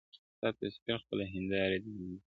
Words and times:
ستا 0.37 0.49
تصوير 0.59 0.97
خپله 1.03 1.23
هينداره 1.33 1.77
دى 1.83 1.89
زما 1.93 2.05
گراني. 2.13 2.19